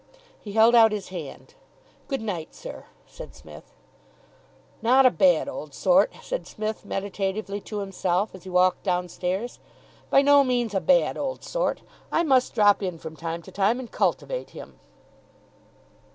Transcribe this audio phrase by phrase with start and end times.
[0.39, 1.53] He held out his hand.
[2.07, 3.71] "Good night, sir," said Psmith.
[4.81, 9.59] "Not a bad old sort," said Psmith meditatively to himself, as he walked downstairs.
[10.09, 11.81] "By no means a bad old sort.
[12.11, 14.79] I must drop in from time to time and cultivate him."